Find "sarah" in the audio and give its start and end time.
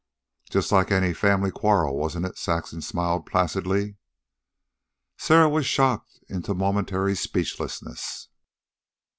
5.19-5.47